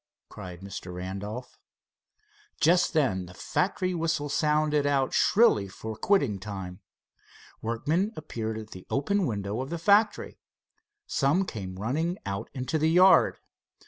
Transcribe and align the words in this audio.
cried 0.29 0.61
Mr. 0.61 0.91
Randolph. 0.95 1.59
Just 2.59 2.93
then 2.93 3.27
the 3.27 3.35
factory 3.35 3.93
whistle 3.93 4.29
sounded 4.29 4.87
out 4.87 5.13
shrilly 5.13 5.67
for 5.67 5.95
quitting 5.95 6.39
time. 6.39 6.79
Workmen 7.61 8.11
appeared 8.15 8.57
at 8.57 8.71
the 8.71 8.87
open 8.89 9.27
windows 9.27 9.61
of 9.61 9.69
the 9.69 9.77
factor. 9.77 10.31
Some 11.05 11.45
came 11.45 11.75
running 11.75 12.17
out 12.25 12.49
into 12.55 12.79
the 12.79 12.89
yard. 12.89 13.37